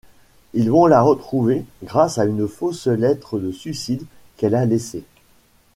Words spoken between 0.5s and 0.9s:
Ils vont